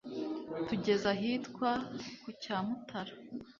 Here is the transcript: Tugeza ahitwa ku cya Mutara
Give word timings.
Tugeza 0.67 1.05
ahitwa 1.15 1.69
ku 2.21 2.29
cya 2.41 2.57
Mutara 2.65 3.13